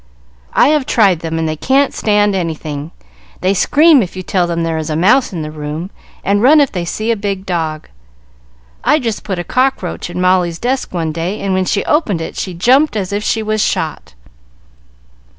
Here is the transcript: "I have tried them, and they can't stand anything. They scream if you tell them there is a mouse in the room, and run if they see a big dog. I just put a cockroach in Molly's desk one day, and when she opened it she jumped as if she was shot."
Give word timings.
"I 0.55 0.69
have 0.69 0.87
tried 0.87 1.19
them, 1.19 1.37
and 1.37 1.47
they 1.47 1.55
can't 1.55 1.93
stand 1.93 2.33
anything. 2.33 2.89
They 3.41 3.53
scream 3.53 4.01
if 4.01 4.15
you 4.15 4.23
tell 4.23 4.47
them 4.47 4.63
there 4.63 4.79
is 4.79 4.89
a 4.89 4.95
mouse 4.95 5.31
in 5.31 5.43
the 5.43 5.51
room, 5.51 5.91
and 6.23 6.41
run 6.41 6.59
if 6.59 6.71
they 6.71 6.85
see 6.85 7.11
a 7.11 7.15
big 7.15 7.45
dog. 7.45 7.87
I 8.83 8.97
just 8.97 9.23
put 9.23 9.37
a 9.37 9.43
cockroach 9.43 10.09
in 10.09 10.19
Molly's 10.19 10.57
desk 10.57 10.91
one 10.91 11.11
day, 11.11 11.39
and 11.39 11.53
when 11.53 11.65
she 11.65 11.85
opened 11.85 12.19
it 12.19 12.35
she 12.35 12.55
jumped 12.55 12.95
as 12.95 13.13
if 13.13 13.23
she 13.23 13.43
was 13.43 13.63
shot." 13.63 14.15